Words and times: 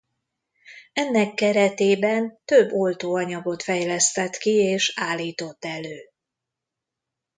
Ennek 0.93 1.33
keretében 1.33 2.39
több 2.45 2.71
oltóanyagot 2.71 3.63
fejlesztett 3.63 4.37
ki 4.37 4.49
és 4.51 4.93
állított 4.97 5.65
elő. 5.65 6.01